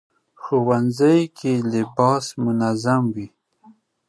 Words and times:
ښوونځی 0.41 1.19
کې 1.37 1.53
لباس 1.73 2.25
منظم 2.43 3.03
وي 3.15 3.27